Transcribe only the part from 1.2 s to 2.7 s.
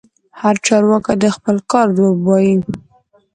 خپل کار ځواب وايي.